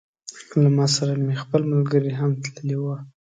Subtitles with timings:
[0.61, 2.95] له ما سره مې خپل ملګري هم تللي وه.